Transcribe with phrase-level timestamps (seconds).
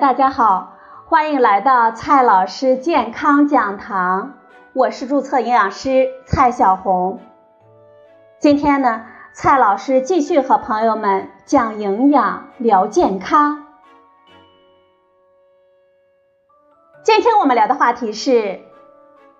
[0.00, 0.72] 大家好，
[1.04, 4.38] 欢迎来到蔡老师健康讲堂，
[4.72, 7.20] 我是注册营养师蔡小红。
[8.38, 13.66] 今天呢，蔡老师继续和朋友们讲营养、聊健康。
[17.02, 18.62] 今天我们聊的话题是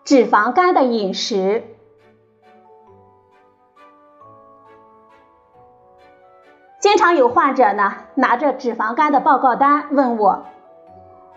[0.05, 1.65] 脂肪肝的饮食。
[6.93, 10.45] 经常有患者呢拿着脂肪肝的报告单问我，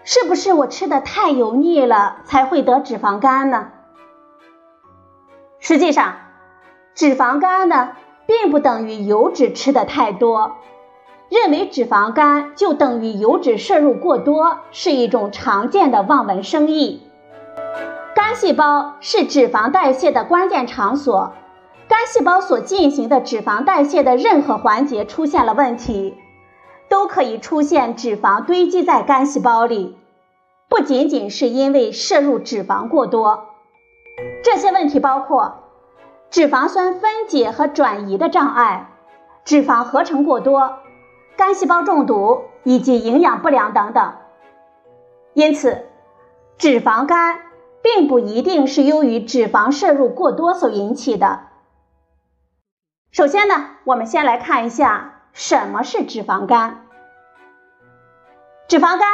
[0.03, 3.69] 是不是我吃的太油腻了才会得脂肪肝呢？
[5.59, 6.15] 实际上，
[6.93, 7.91] 脂肪肝呢
[8.27, 10.57] 并不等于油脂吃的太多，
[11.29, 17.09] 认为脂肪肝就等于油脂摄入过多是一种常见的望文生义。
[18.13, 21.31] 肝细胞是脂肪代谢的关键场所。
[21.98, 26.13] 肝细胞所进行的脂肪代谢的任何环节出现了问题，
[26.90, 29.98] 都可以出现脂肪堆积在肝细胞里，
[30.68, 33.46] 不仅仅是因为摄入脂肪过多。
[34.43, 35.70] 这些问题包括
[36.29, 38.90] 脂肪酸分解和转移的障碍、
[39.46, 40.80] 脂肪合成过多、
[41.37, 44.15] 肝细胞中毒以及营养不良等等。
[45.34, 45.85] 因此，
[46.57, 47.40] 脂肪肝
[47.82, 51.40] 并不一定是由于脂肪摄入过多所引起的。
[53.16, 56.82] 首先呢，我们先来看一下什么是脂肪肝。
[58.68, 59.08] 脂肪肝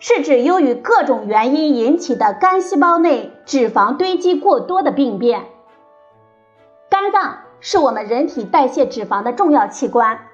[0.00, 5.44] 是指由于各种原因引起的肝细胞内脂肪堆积过多的病变。
[6.90, 10.26] 肝脏是我们人体代谢脂肪的重要器官，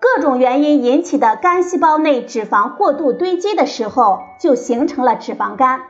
[0.00, 5.82] 各种原因引起的肝细胞内脂肪过度堆积的时候，就形成了脂肪肝。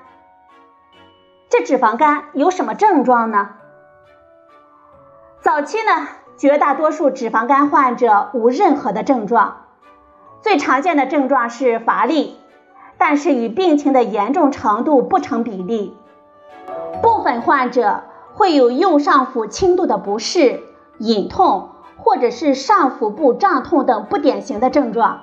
[1.48, 3.54] 这脂肪肝有什么症状呢？
[5.40, 9.66] 早期呢，绝大多数脂肪肝患者无任何的症状，
[10.42, 12.36] 最常见的症状是乏力，
[12.98, 15.96] 但是与病情的严重程度不成比例。
[17.00, 18.02] 部分患者
[18.34, 20.60] 会有右上腹轻度的不适、
[20.98, 25.20] 隐痛，或者是上腹部胀痛等不典型的症状。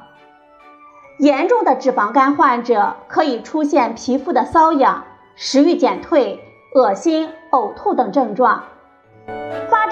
[1.20, 5.03] 严重的脂肪肝患者可以出现皮肤的瘙痒、
[5.36, 6.40] 食欲减退、
[6.74, 8.64] 恶心、呕吐等症状。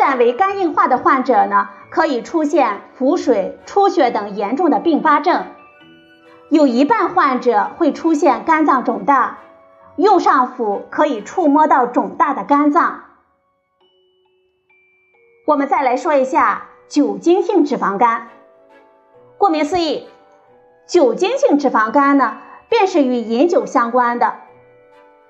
[0.06, 5.46] 但为肝硬化的患者呢，可以出现腹水、出血等严重的并发症。
[6.50, 9.38] 有一半患者会出现肝脏肿大，
[9.96, 13.06] 右上腹可以触摸到肿大的肝脏。
[15.48, 18.28] 我们再来说一下酒精性脂肪肝。
[19.38, 20.10] 顾名思义，
[20.86, 24.36] 酒精性脂肪肝呢，便是与饮酒相关的。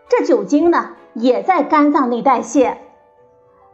[0.09, 2.79] 这酒精呢，也在肝脏内代谢。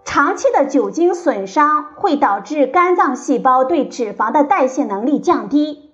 [0.05, 5.91] 长期的酒精损伤会导致肝脏细胞对脂肪的代谢能力降低，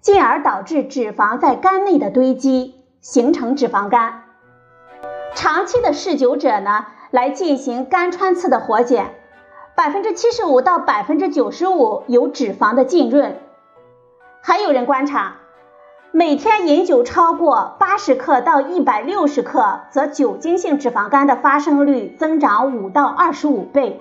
[0.00, 4.24] 进而导致脂肪在肝内的堆积，形成脂肪肝。
[5.34, 9.14] 长期的嗜酒者呢，来进行肝穿刺的活检，
[9.76, 13.40] 百分之七十五到百分之九十五有脂肪的浸润。
[14.42, 15.36] 还有人观察。
[16.16, 24.00] 每天饮酒超过八十克到一百六十克，则酒精性脂肪肝的发生率增长五到二十五倍。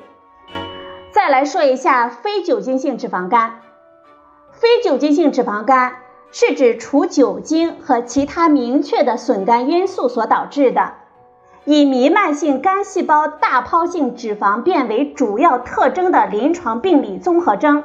[1.11, 3.61] 再来说一下非酒精性脂肪肝。
[4.51, 5.95] 非酒精性脂肪肝
[6.31, 10.93] 是指除酒精和其他明确的损肝因素所导致的，
[11.65, 17.83] 以弥漫性肝细胞大泡性脂肪变为主要特征的临床病理综合征。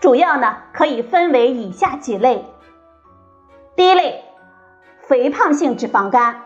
[0.00, 2.46] 主要呢可以分为以下几类。
[3.76, 4.24] 第一类，
[5.06, 6.44] 肥胖性脂肪肝，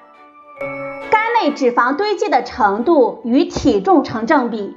[1.12, 4.76] 肝内脂肪堆积的程度与体重成正比，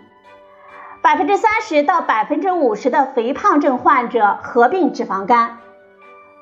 [1.02, 5.58] 百分之三十到百分之五十的肥胖症患者合并脂肪肝，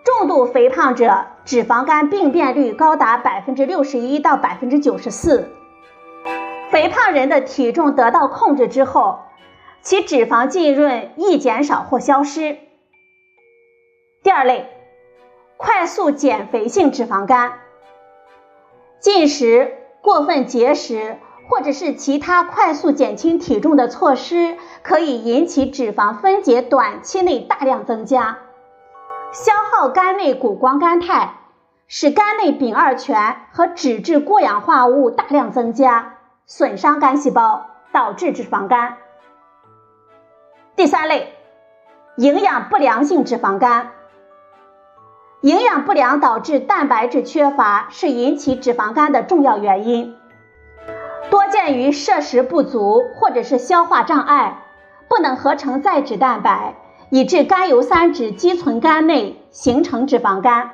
[0.04, 5.50] 重度肥胖者脂肪肝病变率高达百分之六十一到百分之九十四。
[6.72, 9.20] 肥胖人的体重得到控制之后，
[9.82, 12.58] 其脂肪浸润易减少或消失。
[14.24, 14.70] 第二类。
[15.62, 17.60] 快速减肥性脂肪肝，
[19.00, 28.40] 进食、过分节食或者是其他快速减轻体重的措施，可以引起脂肪分解短期内大量增加，
[29.32, 31.36] 消耗肝内谷胱甘肽，
[31.88, 36.18] 使肝内丙二醛和脂质过氧化物大量增加，
[36.48, 38.98] 损伤肝细胞，导致脂肪肝。
[40.76, 41.36] 第三类，
[42.18, 43.92] 营养不良性脂肪肝。
[45.42, 50.16] 营养不良导致蛋白质缺乏是引起脂肪肝的重要原因，
[51.32, 54.62] 多见于摄食不足或者是消化障碍，
[55.10, 56.76] 不能合成再脂蛋白，
[57.10, 60.70] 以致甘油三酯积存肝内，形成脂肪肝。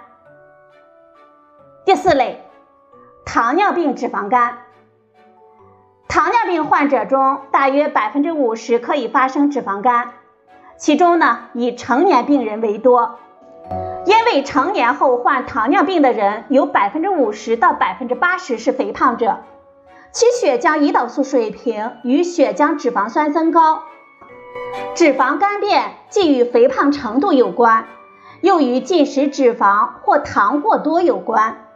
[1.86, 2.44] 第四类，
[3.26, 4.58] 糖尿病脂肪肝。
[6.10, 10.12] 糖尿病患者中，大约百分之五十可以发生脂肪肝，
[10.78, 13.20] 其中呢以成年病人为多，
[14.08, 19.40] 因为成年后患糖尿病的人有百分之五十到百分之八十是肥胖者，
[20.14, 23.84] 其血浆胰岛素水平与血浆脂肪酸增高。
[24.96, 27.86] 脂肪肝变既与肥胖程度有关，
[28.40, 31.68] 又与进食脂肪或糖过多有关。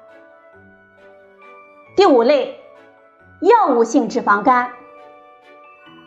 [1.98, 2.58] 第五类。
[3.42, 4.70] 药物性脂肪肝，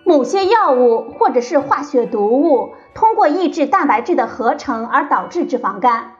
[0.04, 6.12] 某些药物或者是化学毒物通过抑制蛋白质的合成而导致脂肪肝，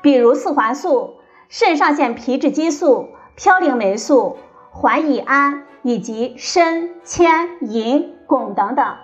[0.00, 1.18] 比如四环素、
[1.48, 4.38] 肾上腺皮质激素、嘌呤霉素、
[4.70, 8.96] 环乙胺以及砷、铅、银、汞等等。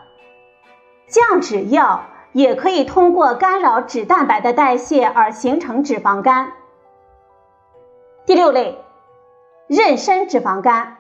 [1.07, 6.53] 降脂药也可以通过干扰脂蛋白的代谢而形成脂肪肝。
[8.27, 8.79] 第六类，
[9.69, 10.97] 妊娠脂肪肝。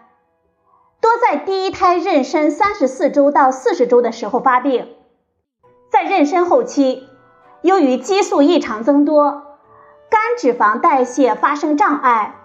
[1.01, 4.97] 多在第一胎妊娠三十四周到四十周的时候发病，
[5.99, 7.09] 在妊娠后期，
[7.61, 9.43] 由于激素异常增多，
[10.09, 12.37] 肝脂肪代谢发生障碍，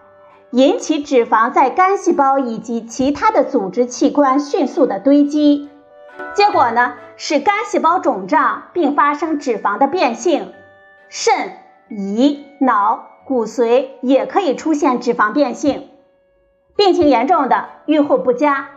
[0.49, 5.69] 引起脂肪在肝细胞以及其他的组织器官迅速的堆积，
[6.33, 10.51] 结果呢使肝细胞肿胀并发生脂肪的变性，
[11.07, 11.51] 肾、
[11.91, 15.89] 胰、脑、骨髓也可以出现脂肪变性。
[16.75, 18.69] 病情严重的，预后不佳，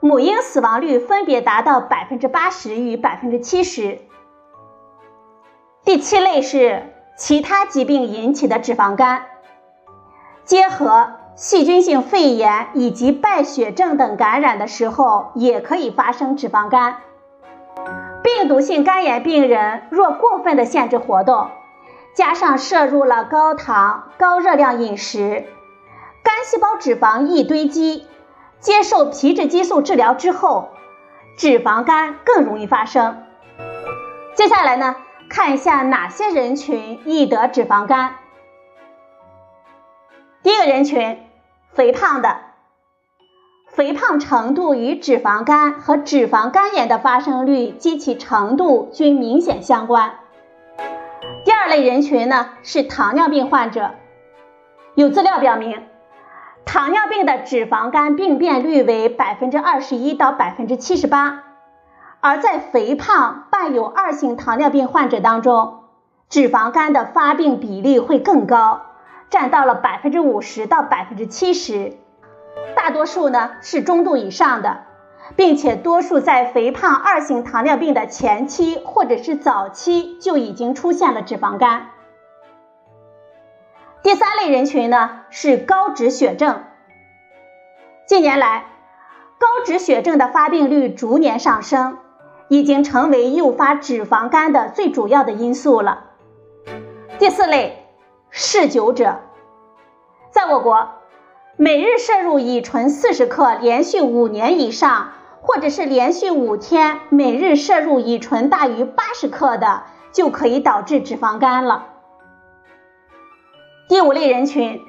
[0.00, 4.00] 母婴死亡率分别达到百分之八十与百分之七十。
[5.90, 6.84] 第七类是
[7.16, 9.24] 其他疾病引起的脂肪肝，
[10.44, 16.98] 结合细菌性肺炎以及败血症等感染的时候，也可以发生脂肪肝。
[18.22, 21.48] 病毒性肝炎病人若过分的限制活动，
[22.14, 25.44] 加上摄入了高糖高热量饮食。
[26.22, 28.06] 肝细胞脂肪易堆积，
[28.60, 30.68] 接受皮质激素治疗之后，
[31.36, 33.24] 脂肪肝更容易发生。
[34.36, 34.94] 接下来呢，
[35.30, 38.16] 看一下哪些人群易得脂肪肝。
[40.42, 41.18] 第一个人群，
[41.72, 42.40] 肥胖的，
[43.68, 50.16] 肥胖程度与脂肪肝和脂肪肝炎的发生率及其程度均明显相关。
[51.44, 53.92] 第二类人群呢，是糖尿病患者，
[54.96, 55.84] 有资料表明。
[56.64, 61.49] 糖尿病的脂肪肝病变率为百分之二十一到百分之七十八，
[62.20, 65.84] 而在肥胖伴有二型糖尿病患者当中，
[66.28, 68.82] 脂肪肝的发病比例会更高，
[69.30, 71.96] 占到了百分之五十到百分之七十。
[72.76, 74.82] 大多数呢是中度以上的，
[75.34, 81.88] 并且多数在肥胖二型糖尿病的前期或者是早期就已经出现了脂肪肝。
[84.02, 86.64] 第三类人群呢是高脂血症。
[88.06, 88.64] 近年来，
[89.38, 91.98] 高脂血症的发病率逐年上升，
[92.50, 96.06] 已经成为诱发脂肪肝的最主要的因素了。
[97.20, 97.86] 第四类，
[98.28, 99.20] 嗜酒者。
[100.32, 100.88] 在我国，
[101.56, 111.86] 每日摄入乙醇四十克，连续五年以上，或者是连续五天每日摄入乙醇大于八十克的，就可以导致脂肪肝了。
[113.88, 114.80] 第五类人群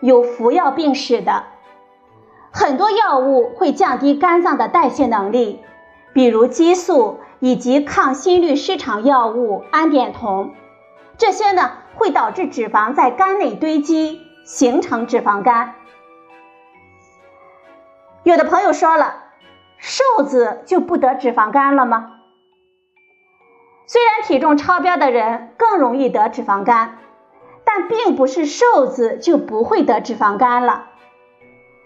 [0.00, 1.44] 有服药病史的，
[2.50, 5.60] 很多药物会降低肝脏的代谢能力，
[6.14, 10.54] 比如激素以及抗心律失常药物氨碘酮，
[11.18, 15.74] 这些呢会导致脂肪在肝内堆积，形成脂肪肝。
[18.22, 19.24] 有的朋友说了，
[19.76, 22.12] 瘦子就不得脂肪肝了吗？
[23.86, 26.96] 虽然体重超标的人更容易得脂肪肝。
[27.66, 30.90] 但并不是瘦子就不会得脂肪肝了。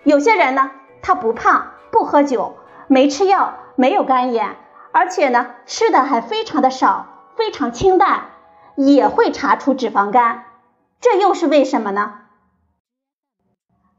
[0.02, 2.56] 有些人呢，他不胖，不喝酒，
[2.88, 4.56] 没吃药，没有肝炎，
[4.90, 7.06] 而且呢，吃的还非常的少，
[7.36, 8.30] 非常清淡，
[8.74, 10.46] 也会查出脂肪肝。
[11.00, 12.14] 这又是为什么呢？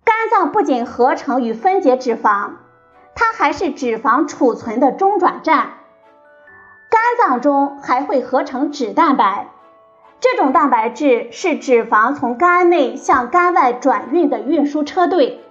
[0.04, 2.56] 肝脏不仅合成与分解脂肪，
[3.16, 5.70] 它还是脂肪储存的中转站。
[6.90, 9.48] 肝脏中还会合成脂蛋白。
[10.20, 15.42] 这种蛋白质是脂肪从肝内向肝外转运的运输车队。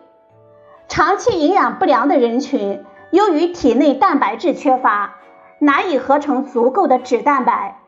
[0.86, 5.16] 长期营养不良的人群，由于体内蛋白质缺乏，
[5.58, 7.80] 难以合成足够的脂蛋白，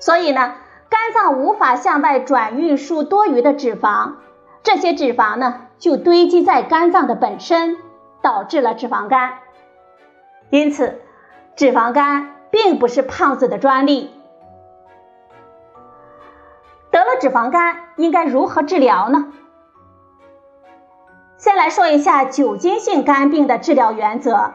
[0.00, 0.54] 所以呢，
[0.88, 4.14] 肝脏无法向外转运输多余的脂肪，
[4.62, 7.76] 这些脂肪呢就堆积在肝脏的本身，
[8.22, 9.34] 导致了脂肪肝。
[10.50, 11.00] 因此，
[11.54, 14.10] 脂肪肝并不是胖子的专利。
[16.90, 19.32] 得了脂肪肝应该如何治疗呢？
[21.40, 24.52] 先来说一下酒精性肝病的治疗原则。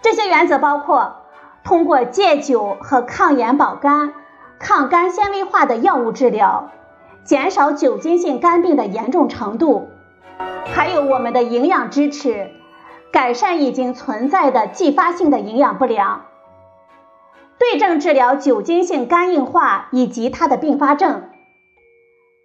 [0.00, 1.16] 这些原则包括
[1.64, 4.14] 通过戒酒和抗炎保肝、
[4.60, 6.70] 抗肝纤维化的药物治疗，
[7.24, 9.88] 减少酒精性肝病的严重程度，
[10.72, 12.52] 还有我们的营养支持，
[13.10, 16.26] 改善已经存在的继发性的营养不良，
[17.58, 21.30] 对症治疗酒精性肝硬化以及它的并发症。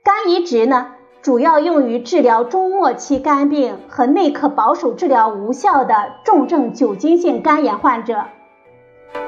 [0.04, 0.94] 肝移植呢？
[1.28, 8.28] 主要用于治疗中末期肝病和内科保守治疗无效的重症酒精性肝炎患者，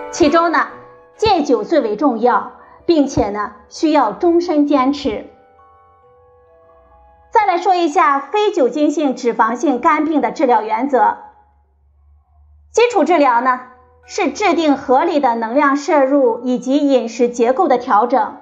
[0.09, 0.67] 其中呢，
[1.17, 2.53] 戒酒最为重要，
[2.85, 5.25] 并且呢，需要终身坚持。
[7.31, 11.17] 再来说一下非酒精性脂肪性肝病的治疗原则。
[12.71, 13.59] 基础治疗呢，
[14.05, 18.37] 是制定合理的能量摄入以及饮食结构的调整，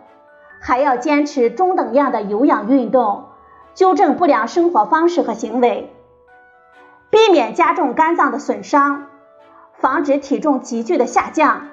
[0.62, 3.24] 还要坚持中等量的有氧运动。
[3.78, 5.94] 纠正不良生活方式和行为，
[7.12, 9.06] 避免加重肝脏的损伤，
[9.76, 11.68] 防止体重急剧的下降，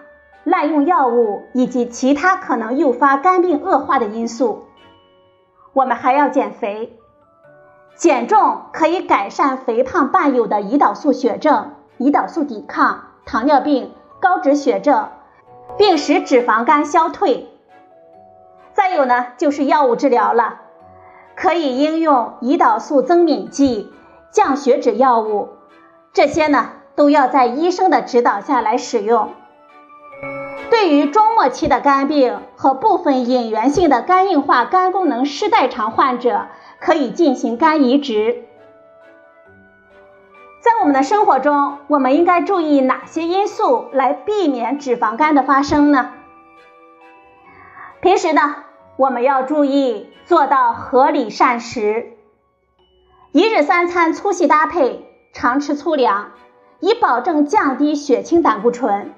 [0.45, 4.67] 滥用药物以及其他可能诱发肝病恶化的因素。
[5.73, 6.99] 我们还要减肥，
[7.97, 15.09] 减重可以改善肥胖伴有的胰岛素血症、胰岛素抵抗、糖尿病、高脂血症，
[15.79, 17.49] 并使脂肪肝消退。
[18.75, 20.61] 再有呢，就是药物治疗了。
[21.37, 23.93] 可以应用胰岛素增敏剂、
[24.31, 25.51] 降血脂药物，
[26.13, 29.33] 这些呢都要在医生的指导下来使用。
[30.71, 36.47] 对于中末期的肝病和部分隐源性的肝硬化、肝功能失代偿患者，
[36.81, 38.45] 可以进行肝移植。
[40.61, 46.11] 在我们的生活中，我们应该注意哪些因素来避免脂肪肝的发生呢？
[48.01, 48.57] 平时呢？
[48.97, 52.13] 我们要注意做到合理膳食，
[53.33, 56.31] 一日三餐粗细搭配，常吃粗粮，
[56.79, 59.13] 以保证降低血清胆固醇，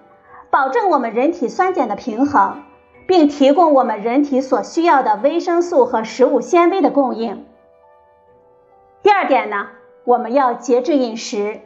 [0.51, 2.63] 保证我们人体酸碱的平衡，
[3.07, 7.45] 并提供我们人体所需要的维生素和食物纤维的供应。
[9.03, 9.67] 第二点呢，
[10.05, 11.61] 我们要节制饮食，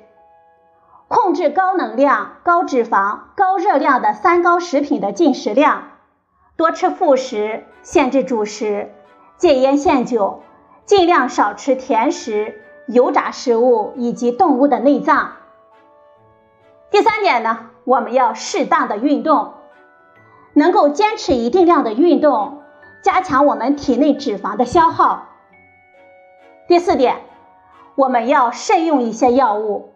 [1.07, 5.90] 控制高能量、高脂肪、高热量的三高食品的进食量。
[6.61, 8.91] 多吃副食，限制主食，
[9.39, 10.43] 戒烟限酒，
[10.85, 15.37] 尽量少吃甜食、油炸食物以及动物的内脏。
[16.91, 19.55] 第三点呢，我们要适当的运动，
[20.53, 22.59] 能够坚持一定量的运动，
[23.03, 25.29] 加强我们体内脂肪的消耗。
[26.69, 27.23] 第四点，
[27.95, 29.95] 我们要慎用一些药物，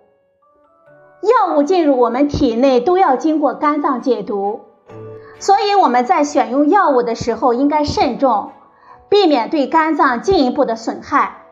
[1.21, 4.64] 药物进入我们体内都要经过肝脏解毒。
[5.39, 8.53] 所以我们在选用药物的时候应该慎重，
[9.09, 11.43] 避免对肝脏进一步的损害。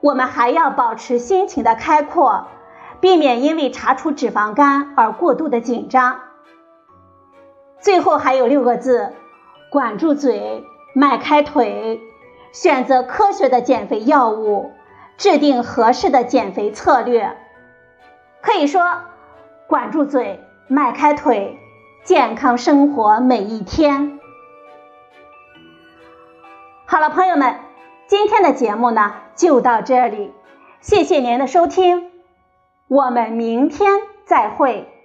[0.00, 2.46] 我们还要保持心情的开阔，
[3.00, 6.20] 避免因为查出脂肪肝而过度的紧张。
[7.80, 9.12] 最后还有六个字：
[9.70, 12.00] 管住嘴，迈开腿，
[12.52, 14.72] 选择科学的减肥药物，
[15.16, 17.36] 制定合适的减肥策略。
[18.42, 18.82] 可以说，
[19.66, 21.58] 管住嘴，迈开腿。
[22.06, 24.20] 健康生活每一天。
[26.84, 27.56] 好了，朋友们，
[28.06, 30.32] 今天的节目呢就到这里，
[30.80, 32.12] 谢谢您的收听，
[32.86, 33.90] 我们明天
[34.24, 34.95] 再会。